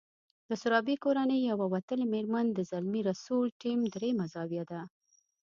[0.49, 4.81] د سرابي کورنۍ يوه وتلې مېرمن د زلمي رسول ټیم درېيمه زاویه ده.